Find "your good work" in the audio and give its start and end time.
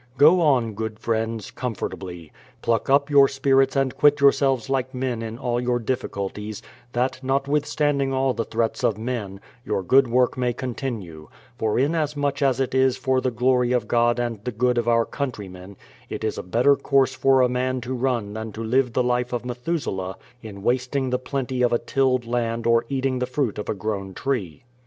9.63-10.35